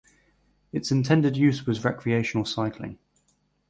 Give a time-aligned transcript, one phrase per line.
[0.73, 2.97] Its intended use was recreational cycling.